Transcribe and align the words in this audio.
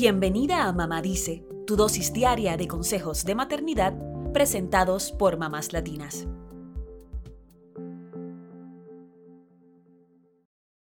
Bienvenida 0.00 0.68
a 0.68 0.72
Mamá 0.72 1.02
Dice, 1.02 1.44
tu 1.66 1.74
dosis 1.74 2.12
diaria 2.12 2.56
de 2.56 2.68
consejos 2.68 3.24
de 3.24 3.34
maternidad 3.34 3.94
presentados 4.32 5.10
por 5.10 5.38
mamás 5.38 5.72
latinas. 5.72 6.28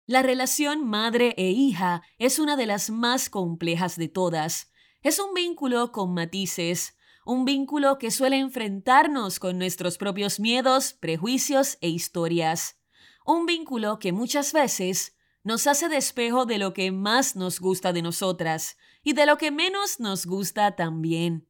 La 0.05 0.23
relación 0.23 0.85
madre 0.85 1.33
e 1.37 1.53
hija 1.53 2.03
es 2.19 2.41
una 2.41 2.57
de 2.57 2.67
las 2.67 2.91
más 2.91 3.31
complejas 3.31 3.95
de 3.95 4.09
todas. 4.09 4.73
Es 5.01 5.21
un 5.21 5.33
vínculo 5.33 5.93
con 5.93 6.13
matices, 6.13 6.97
un 7.25 7.45
vínculo 7.45 7.99
que 7.99 8.11
suele 8.11 8.41
enfrentarnos 8.41 9.39
con 9.39 9.59
nuestros 9.59 9.97
propios 9.97 10.41
miedos, 10.41 10.93
prejuicios 10.93 11.79
e 11.81 11.89
historias. 11.89 12.81
Un 13.25 13.47
vínculo 13.47 14.01
que 14.01 14.11
muchas 14.11 14.53
veces 14.53 15.15
nos 15.45 15.67
hace 15.67 15.89
despejo 15.89 16.47
de 16.47 16.59
lo 16.59 16.73
que 16.73 16.91
más 16.91 17.37
nos 17.37 17.61
gusta 17.61 17.93
de 17.93 18.03
nosotras 18.03 18.77
y 19.03 19.13
de 19.13 19.27
lo 19.27 19.37
que 19.37 19.51
menos 19.51 20.01
nos 20.01 20.27
gusta 20.27 20.75
también. 20.75 21.47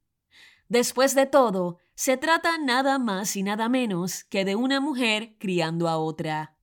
Después 0.68 1.14
de 1.14 1.26
todo, 1.26 1.78
se 1.94 2.16
trata 2.16 2.58
nada 2.58 2.98
más 2.98 3.36
y 3.36 3.44
nada 3.44 3.68
menos 3.68 4.24
que 4.24 4.44
de 4.44 4.56
una 4.56 4.80
mujer 4.80 5.36
criando 5.38 5.88
a 5.88 5.96
otra. 5.96 6.56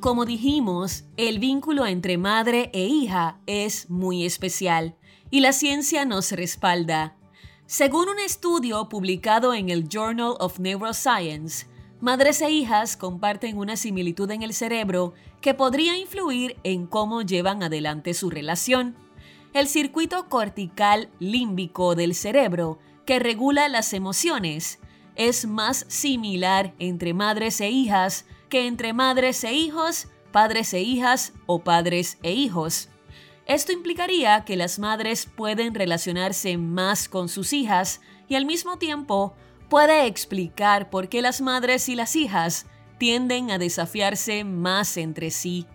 Como 0.00 0.24
dijimos, 0.24 1.04
el 1.16 1.38
vínculo 1.40 1.84
entre 1.84 2.16
madre 2.16 2.70
e 2.72 2.86
hija 2.86 3.40
es 3.46 3.90
muy 3.90 4.24
especial 4.24 4.96
y 5.30 5.40
la 5.40 5.52
ciencia 5.52 6.06
nos 6.06 6.32
respalda. 6.32 7.18
Según 7.66 8.08
un 8.08 8.18
estudio 8.18 8.88
publicado 8.88 9.52
en 9.52 9.68
el 9.68 9.88
Journal 9.88 10.36
of 10.38 10.58
Neuroscience, 10.58 11.66
madres 12.00 12.40
e 12.42 12.50
hijas 12.50 12.96
comparten 12.96 13.58
una 13.58 13.76
similitud 13.76 14.30
en 14.30 14.42
el 14.42 14.54
cerebro 14.54 15.14
que 15.40 15.54
podría 15.54 15.96
influir 15.96 16.56
en 16.64 16.86
cómo 16.86 17.22
llevan 17.22 17.62
adelante 17.62 18.14
su 18.14 18.30
relación. 18.30 18.96
El 19.52 19.68
circuito 19.68 20.28
cortical 20.28 21.08
límbico 21.18 21.94
del 21.94 22.14
cerebro, 22.14 22.78
que 23.06 23.18
regula 23.18 23.68
las 23.68 23.92
emociones, 23.92 24.78
es 25.16 25.46
más 25.46 25.84
similar 25.88 26.74
entre 26.78 27.14
madres 27.14 27.60
e 27.60 27.70
hijas 27.70 28.26
que 28.48 28.66
entre 28.66 28.92
madres 28.92 29.42
e 29.44 29.52
hijos, 29.52 30.08
padres 30.30 30.72
e 30.74 30.80
hijas 30.80 31.32
o 31.46 31.60
padres 31.64 32.18
e 32.22 32.32
hijos. 32.32 32.88
Esto 33.46 33.72
implicaría 33.72 34.44
que 34.44 34.56
las 34.56 34.78
madres 34.78 35.26
pueden 35.26 35.74
relacionarse 35.74 36.58
más 36.58 37.08
con 37.08 37.28
sus 37.28 37.52
hijas 37.52 38.00
y 38.28 38.34
al 38.34 38.44
mismo 38.44 38.76
tiempo 38.76 39.34
puede 39.68 40.06
explicar 40.06 40.90
por 40.90 41.08
qué 41.08 41.22
las 41.22 41.40
madres 41.40 41.88
y 41.88 41.94
las 41.94 42.16
hijas 42.16 42.66
tienden 42.98 43.50
a 43.50 43.58
desafiarse 43.58 44.44
más 44.44 44.96
entre 44.96 45.30
sí. 45.30 45.66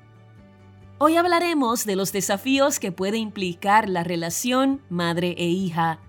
Hoy 0.97 1.17
hablaremos 1.17 1.85
de 1.85 1.95
los 1.95 2.11
desafíos 2.11 2.79
que 2.79 2.91
puede 2.91 3.17
implicar 3.17 3.89
la 3.89 4.03
relación 4.03 4.81
madre 4.89 5.35
e 5.37 5.47
hija. 5.47 5.99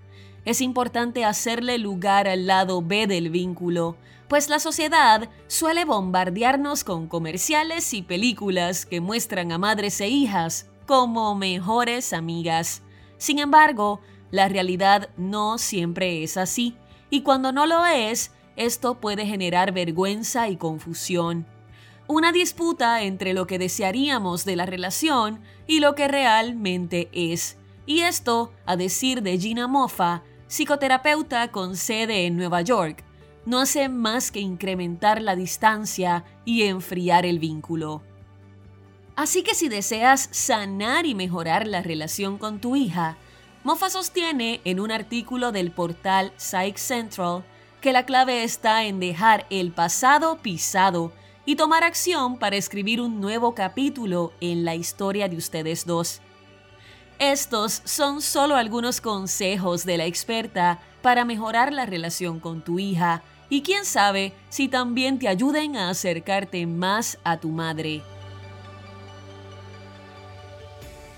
Es 0.45 0.61
importante 0.61 1.25
hacerle 1.25 1.77
lugar 1.77 2.27
al 2.27 2.47
lado 2.47 2.81
B 2.81 3.07
del 3.07 3.29
vínculo, 3.29 3.97
pues 4.27 4.47
la 4.49 4.59
sociedad 4.59 5.29
suele 5.47 5.85
bombardearnos 5.85 6.83
con 6.83 7.07
comerciales 7.07 7.93
y 7.93 8.01
películas 8.01 8.85
que 8.85 9.01
muestran 9.01 9.51
a 9.51 9.57
madres 9.57 9.99
e 10.01 10.07
hijas 10.07 10.69
como 10.85 11.35
mejores 11.35 12.13
amigas. 12.13 12.81
Sin 13.17 13.39
embargo, 13.39 14.01
la 14.31 14.47
realidad 14.47 15.09
no 15.17 15.57
siempre 15.57 16.23
es 16.23 16.37
así, 16.37 16.75
y 17.15 17.21
cuando 17.21 17.53
no 17.53 17.65
lo 17.65 17.85
es, 17.85 18.31
esto 18.57 18.99
puede 18.99 19.25
generar 19.25 19.71
vergüenza 19.71 20.49
y 20.49 20.57
confusión. 20.57 21.45
Una 22.07 22.33
disputa 22.33 23.03
entre 23.03 23.33
lo 23.33 23.47
que 23.47 23.57
desearíamos 23.57 24.43
de 24.43 24.57
la 24.57 24.65
relación 24.65 25.39
y 25.65 25.79
lo 25.79 25.95
que 25.95 26.09
realmente 26.09 27.07
es. 27.13 27.55
Y 27.85 28.01
esto, 28.01 28.51
a 28.65 28.75
decir 28.75 29.21
de 29.21 29.37
Gina 29.37 29.69
Moffa, 29.69 30.23
psicoterapeuta 30.47 31.53
con 31.53 31.77
sede 31.77 32.25
en 32.25 32.35
Nueva 32.35 32.61
York, 32.63 33.01
no 33.45 33.61
hace 33.61 33.87
más 33.87 34.29
que 34.29 34.41
incrementar 34.41 35.21
la 35.21 35.37
distancia 35.37 36.25
y 36.43 36.63
enfriar 36.63 37.25
el 37.25 37.39
vínculo. 37.39 38.01
Así 39.15 39.41
que 39.41 39.55
si 39.55 39.69
deseas 39.69 40.27
sanar 40.33 41.05
y 41.05 41.15
mejorar 41.15 41.65
la 41.65 41.81
relación 41.81 42.37
con 42.37 42.59
tu 42.59 42.75
hija, 42.75 43.15
Mofa 43.65 43.89
sostiene 43.89 44.61
en 44.63 44.79
un 44.79 44.91
artículo 44.91 45.51
del 45.51 45.71
portal 45.71 46.31
Psych 46.37 46.77
Central 46.77 47.43
que 47.81 47.93
la 47.93 48.05
clave 48.05 48.43
está 48.43 48.83
en 48.83 48.99
dejar 48.99 49.47
el 49.49 49.71
pasado 49.71 50.37
pisado 50.37 51.11
y 51.45 51.55
tomar 51.55 51.83
acción 51.83 52.37
para 52.37 52.57
escribir 52.57 53.01
un 53.01 53.19
nuevo 53.19 53.55
capítulo 53.55 54.33
en 54.39 54.65
la 54.65 54.75
historia 54.75 55.29
de 55.29 55.37
ustedes 55.37 55.87
dos. 55.87 56.21
Estos 57.17 57.81
son 57.85 58.21
solo 58.21 58.55
algunos 58.55 59.01
consejos 59.01 59.83
de 59.83 59.97
la 59.97 60.05
experta 60.05 60.79
para 61.01 61.25
mejorar 61.25 61.73
la 61.73 61.87
relación 61.87 62.39
con 62.39 62.63
tu 62.63 62.77
hija 62.77 63.23
y 63.49 63.63
quién 63.63 63.85
sabe 63.85 64.33
si 64.49 64.67
también 64.67 65.17
te 65.17 65.27
ayuden 65.27 65.75
a 65.75 65.89
acercarte 65.89 66.67
más 66.67 67.17
a 67.23 67.37
tu 67.37 67.49
madre. 67.49 68.03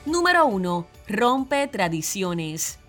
Número 0.08 0.46
1. 0.46 0.88
Rompe 1.10 1.68
tradiciones. 1.68 2.80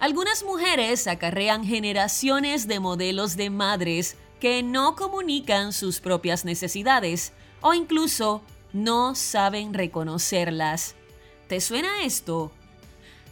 Algunas 0.00 0.42
mujeres 0.42 1.06
acarrean 1.06 1.64
generaciones 1.64 2.66
de 2.66 2.80
modelos 2.80 3.36
de 3.36 3.48
madres 3.48 4.16
que 4.40 4.60
no 4.64 4.96
comunican 4.96 5.72
sus 5.72 6.00
propias 6.00 6.44
necesidades 6.44 7.32
o 7.60 7.74
incluso 7.74 8.42
no 8.72 9.14
saben 9.14 9.72
reconocerlas. 9.72 10.96
¿Te 11.46 11.60
suena 11.60 12.02
esto? 12.02 12.50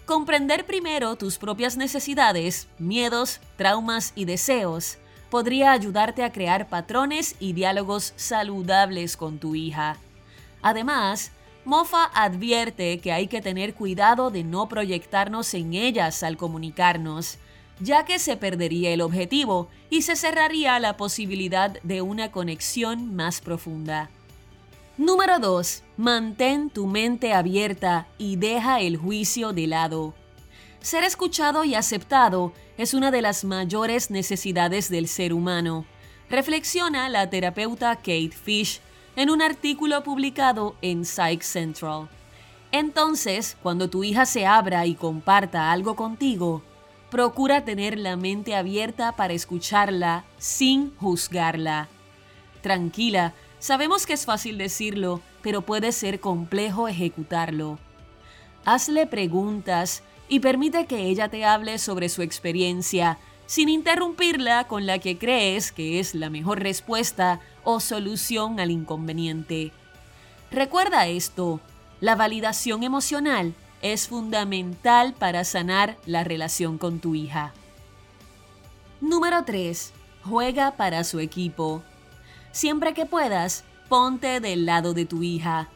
Comprender 0.06 0.64
primero 0.64 1.16
tus 1.16 1.36
propias 1.38 1.76
necesidades, 1.76 2.68
miedos, 2.78 3.40
traumas 3.56 4.12
y 4.14 4.24
deseos 4.24 4.98
podría 5.30 5.72
ayudarte 5.72 6.22
a 6.22 6.30
crear 6.30 6.68
patrones 6.68 7.34
y 7.40 7.54
diálogos 7.54 8.12
saludables 8.14 9.16
con 9.16 9.40
tu 9.40 9.56
hija. 9.56 9.96
Además, 10.62 11.32
Mofa 11.64 12.10
advierte 12.12 12.98
que 12.98 13.12
hay 13.12 13.28
que 13.28 13.40
tener 13.40 13.74
cuidado 13.74 14.30
de 14.30 14.42
no 14.42 14.68
proyectarnos 14.68 15.54
en 15.54 15.74
ellas 15.74 16.24
al 16.24 16.36
comunicarnos, 16.36 17.38
ya 17.78 18.04
que 18.04 18.18
se 18.18 18.36
perdería 18.36 18.90
el 18.90 19.00
objetivo 19.00 19.68
y 19.88 20.02
se 20.02 20.16
cerraría 20.16 20.78
la 20.80 20.96
posibilidad 20.96 21.80
de 21.82 22.02
una 22.02 22.32
conexión 22.32 23.14
más 23.14 23.40
profunda. 23.40 24.10
Número 24.98 25.38
2. 25.38 25.82
Mantén 25.96 26.68
tu 26.68 26.86
mente 26.86 27.32
abierta 27.32 28.08
y 28.18 28.36
deja 28.36 28.80
el 28.80 28.96
juicio 28.96 29.52
de 29.52 29.66
lado. 29.68 30.14
Ser 30.80 31.04
escuchado 31.04 31.62
y 31.62 31.76
aceptado 31.76 32.52
es 32.76 32.92
una 32.92 33.12
de 33.12 33.22
las 33.22 33.44
mayores 33.44 34.10
necesidades 34.10 34.90
del 34.90 35.06
ser 35.06 35.32
humano. 35.32 35.86
Reflexiona 36.28 37.08
la 37.08 37.30
terapeuta 37.30 37.96
Kate 37.96 38.32
Fish 38.32 38.80
en 39.16 39.30
un 39.30 39.42
artículo 39.42 40.02
publicado 40.02 40.74
en 40.82 41.04
Psych 41.04 41.42
Central. 41.42 42.08
Entonces, 42.70 43.56
cuando 43.62 43.90
tu 43.90 44.02
hija 44.04 44.24
se 44.24 44.46
abra 44.46 44.86
y 44.86 44.94
comparta 44.94 45.70
algo 45.70 45.94
contigo, 45.94 46.62
procura 47.10 47.64
tener 47.64 47.98
la 47.98 48.16
mente 48.16 48.54
abierta 48.54 49.12
para 49.12 49.34
escucharla 49.34 50.24
sin 50.38 50.96
juzgarla. 50.96 51.88
Tranquila, 52.62 53.34
sabemos 53.58 54.06
que 54.06 54.14
es 54.14 54.24
fácil 54.24 54.56
decirlo, 54.56 55.20
pero 55.42 55.60
puede 55.60 55.92
ser 55.92 56.20
complejo 56.20 56.88
ejecutarlo. 56.88 57.78
Hazle 58.64 59.06
preguntas 59.06 60.02
y 60.28 60.40
permite 60.40 60.86
que 60.86 61.08
ella 61.08 61.28
te 61.28 61.44
hable 61.44 61.76
sobre 61.78 62.08
su 62.08 62.22
experiencia, 62.22 63.18
sin 63.52 63.68
interrumpirla 63.68 64.66
con 64.66 64.86
la 64.86 64.98
que 64.98 65.18
crees 65.18 65.72
que 65.72 66.00
es 66.00 66.14
la 66.14 66.30
mejor 66.30 66.62
respuesta 66.62 67.40
o 67.64 67.80
solución 67.80 68.58
al 68.60 68.70
inconveniente. 68.70 69.72
Recuerda 70.50 71.06
esto, 71.06 71.60
la 72.00 72.16
validación 72.16 72.82
emocional 72.82 73.52
es 73.82 74.08
fundamental 74.08 75.12
para 75.12 75.44
sanar 75.44 75.98
la 76.06 76.24
relación 76.24 76.78
con 76.78 76.98
tu 76.98 77.14
hija. 77.14 77.52
Número 79.02 79.44
3. 79.44 79.92
Juega 80.24 80.70
para 80.78 81.04
su 81.04 81.20
equipo. 81.20 81.82
Siempre 82.52 82.94
que 82.94 83.04
puedas, 83.04 83.64
ponte 83.90 84.40
del 84.40 84.64
lado 84.64 84.94
de 84.94 85.04
tu 85.04 85.22
hija. 85.22 85.68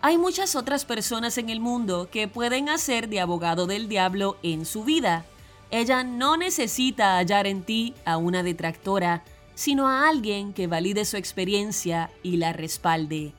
Hay 0.00 0.18
muchas 0.18 0.56
otras 0.56 0.84
personas 0.84 1.38
en 1.38 1.50
el 1.50 1.60
mundo 1.60 2.08
que 2.10 2.26
pueden 2.26 2.68
hacer 2.68 3.08
de 3.08 3.20
abogado 3.20 3.68
del 3.68 3.88
diablo 3.88 4.38
en 4.42 4.66
su 4.66 4.82
vida. 4.82 5.24
Ella 5.72 6.04
no 6.04 6.36
necesita 6.36 7.16
hallar 7.16 7.46
en 7.46 7.62
ti 7.62 7.94
a 8.04 8.18
una 8.18 8.42
detractora, 8.42 9.24
sino 9.54 9.88
a 9.88 10.06
alguien 10.06 10.52
que 10.52 10.66
valide 10.66 11.06
su 11.06 11.16
experiencia 11.16 12.10
y 12.22 12.36
la 12.36 12.52
respalde. 12.52 13.32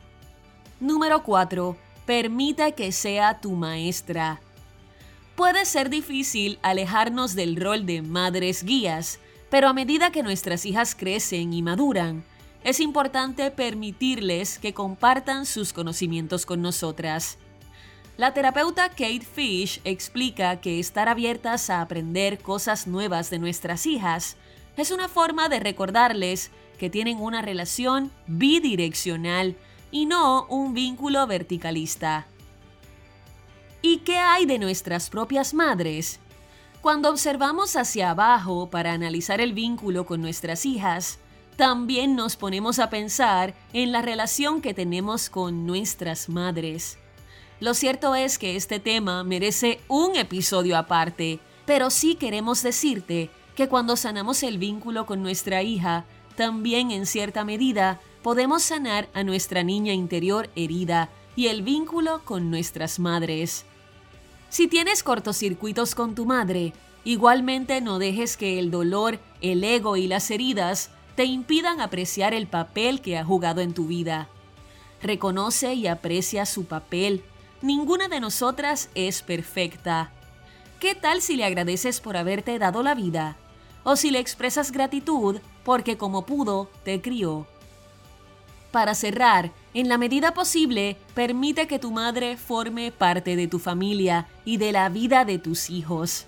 Número 0.80 1.24
4. 1.24 1.78
Permita 2.08 2.72
que 2.72 2.92
sea 2.92 3.40
tu 3.40 3.52
maestra. 3.52 4.42
Puede 5.36 5.66
ser 5.66 5.92
difícil 5.92 6.58
alejarnos 6.64 7.36
del 7.36 7.56
rol 7.56 7.86
de 7.86 8.02
madres 8.02 8.64
guías, 8.64 9.20
pero 9.52 9.68
a 9.68 9.74
medida 9.74 10.12
que 10.12 10.24
nuestras 10.24 10.66
hijas 10.66 10.96
crecen 10.96 11.54
y 11.54 11.62
maduran, 11.62 12.24
es 12.64 12.80
importante 12.80 13.52
permitirles 13.52 14.58
que 14.58 14.74
compartan 14.74 15.46
sus 15.46 15.72
conocimientos 15.72 16.48
con 16.48 16.64
nosotras. 16.64 17.38
La 18.16 18.32
terapeuta 18.32 18.90
Kate 18.90 19.22
Fish 19.22 19.82
explica 19.86 20.62
que 20.62 20.80
estar 20.80 21.10
abiertas 21.10 21.72
a 21.72 21.82
aprender 21.82 22.38
cosas 22.40 22.86
nuevas 22.86 23.32
de 23.32 23.40
nuestras 23.40 23.88
hijas 23.88 24.38
es 24.78 24.92
una 24.92 25.08
forma 25.10 25.50
de 25.50 25.60
recordarles 25.60 26.52
que 26.78 26.92
tienen 26.92 27.20
una 27.20 27.42
relación 27.42 28.12
bidireccional 28.28 29.56
y 29.90 30.06
no 30.06 30.46
un 30.46 30.76
vínculo 30.76 31.26
verticalista. 31.26 32.28
¿Y 33.82 34.00
qué 34.00 34.18
hay 34.18 34.46
de 34.46 34.60
nuestras 34.60 35.10
propias 35.10 35.56
madres? 35.56 36.20
Cuando 36.82 37.10
observamos 37.10 37.76
hacia 37.76 38.12
abajo 38.12 38.70
para 38.70 38.94
analizar 38.94 39.42
el 39.42 39.54
vínculo 39.54 40.06
con 40.06 40.22
nuestras 40.22 40.68
hijas, 40.68 41.18
también 41.58 42.16
nos 42.16 42.36
ponemos 42.36 42.78
a 42.78 42.92
pensar 42.92 43.56
en 43.74 43.92
la 43.92 44.04
relación 44.04 44.62
que 44.62 44.74
tenemos 44.76 45.30
con 45.30 45.66
nuestras 45.66 46.30
madres. 46.30 47.00
Lo 47.60 47.74
cierto 47.74 48.16
es 48.16 48.38
que 48.38 48.56
este 48.56 48.80
tema 48.80 49.24
merece 49.24 49.80
un 49.88 50.16
episodio 50.16 50.78
aparte, 50.78 51.40
pero 51.66 51.90
sí 51.90 52.16
queremos 52.16 52.62
decirte 52.64 53.30
que 53.56 53.68
cuando 53.68 53.96
sanamos 53.96 54.44
el 54.44 54.58
vínculo 54.58 55.06
con 55.06 55.22
nuestra 55.22 55.62
hija, 55.62 56.06
también 56.36 56.92
en 56.92 57.06
cierta 57.06 57.46
medida 57.46 58.02
podemos 58.22 58.64
sanar 58.64 59.08
a 59.14 59.24
nuestra 59.24 59.64
niña 59.64 59.94
interior 59.94 60.50
herida 60.56 61.10
y 61.36 61.48
el 61.48 61.62
vínculo 61.62 62.22
con 62.26 62.50
nuestras 62.50 63.00
madres. 63.00 63.66
Si 64.50 64.68
tienes 64.68 65.04
cortocircuitos 65.04 65.96
con 65.96 66.16
tu 66.16 66.26
madre, 66.26 66.74
igualmente 67.04 67.82
no 67.82 68.00
dejes 68.00 68.38
que 68.38 68.60
el 68.60 68.72
dolor, 68.72 69.20
el 69.42 69.64
ego 69.64 69.98
y 69.98 70.08
las 70.08 70.30
heridas 70.32 70.92
te 71.16 71.26
impidan 71.26 71.82
apreciar 71.82 72.34
el 72.34 72.48
papel 72.48 73.02
que 73.02 73.18
ha 73.18 73.26
jugado 73.26 73.62
en 73.62 73.74
tu 73.74 73.88
vida. 73.88 74.30
Reconoce 75.02 75.74
y 75.74 75.88
aprecia 75.88 76.46
su 76.46 76.66
papel. 76.66 77.24
Ninguna 77.64 78.10
de 78.10 78.20
nosotras 78.20 78.90
es 78.94 79.22
perfecta. 79.22 80.12
¿Qué 80.82 80.96
tal 80.96 81.22
si 81.22 81.38
le 81.38 81.46
agradeces 81.46 82.02
por 82.02 82.18
haberte 82.18 82.60
dado 82.60 82.84
la 82.84 82.94
vida? 82.94 83.38
O 83.86 83.96
si 83.96 84.12
le 84.12 84.20
expresas 84.20 84.74
gratitud 84.74 85.38
porque 85.64 85.96
como 85.96 86.26
pudo, 86.26 86.70
te 86.84 87.02
crió. 87.02 87.48
Para 88.74 88.96
cerrar, 88.96 89.54
en 89.74 89.88
la 89.88 89.98
medida 89.98 90.34
posible, 90.34 90.98
permite 91.14 91.66
que 91.66 91.80
tu 91.80 91.92
madre 91.92 92.36
forme 92.36 92.92
parte 92.92 93.38
de 93.38 93.48
tu 93.48 93.60
familia 93.60 94.28
y 94.44 94.58
de 94.58 94.74
la 94.74 94.90
vida 94.90 95.24
de 95.24 95.40
tus 95.40 95.70
hijos. 95.70 96.26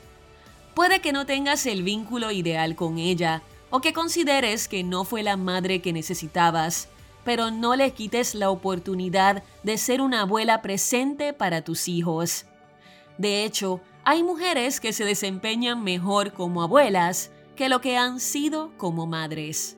Puede 0.73 1.01
que 1.01 1.11
no 1.11 1.25
tengas 1.25 1.65
el 1.65 1.83
vínculo 1.83 2.31
ideal 2.31 2.77
con 2.77 2.97
ella, 2.97 3.41
o 3.71 3.81
que 3.81 3.91
consideres 3.91 4.69
que 4.69 4.85
no 4.85 5.03
fue 5.03 5.21
la 5.21 5.35
madre 5.35 5.81
que 5.81 5.91
necesitabas, 5.91 6.87
pero 7.25 7.51
no 7.51 7.75
le 7.75 7.91
quites 7.91 8.35
la 8.35 8.49
oportunidad 8.49 9.43
de 9.63 9.77
ser 9.77 9.99
una 9.99 10.21
abuela 10.21 10.61
presente 10.61 11.33
para 11.33 11.61
tus 11.61 11.89
hijos. 11.89 12.45
De 13.17 13.43
hecho, 13.43 13.81
hay 14.05 14.23
mujeres 14.23 14.79
que 14.79 14.93
se 14.93 15.03
desempeñan 15.03 15.83
mejor 15.83 16.31
como 16.31 16.61
abuelas 16.61 17.31
que 17.55 17.67
lo 17.67 17.81
que 17.81 17.97
han 17.97 18.21
sido 18.21 18.71
como 18.77 19.07
madres. 19.07 19.77